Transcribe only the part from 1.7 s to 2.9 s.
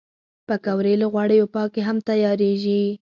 هم تیارېږي